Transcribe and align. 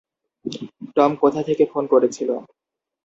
Tom 0.95 1.11
কোথা 1.21 1.41
থেকে 1.47 1.63
phone 1.71 1.83
করেছিল? 1.93 2.29